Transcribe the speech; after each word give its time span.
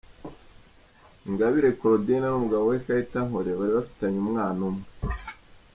Ingabire 1.27 1.69
Claudine 1.79 2.27
n’umugabo 2.29 2.63
we 2.69 2.77
Kayitankore 2.85 3.49
bari 3.59 3.71
bafitanye 3.77 4.17
umwana 4.25 4.59
umwe. 4.69 4.85